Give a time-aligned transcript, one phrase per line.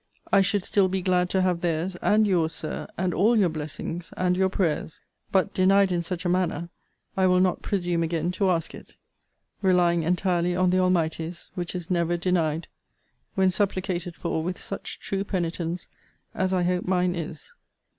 [0.31, 4.11] I should still be glad to have theirs, and your's, Sir, and all your blessings,
[4.17, 4.99] and your prayers:
[5.31, 6.69] but, denied in such a manner,
[7.15, 8.93] I will not presume again to ask it:
[9.61, 12.67] relying entirely on the Almighty's; which is never denied,
[13.35, 15.85] when supplicated for with such true penitence
[16.33, 17.51] as I hope mine is.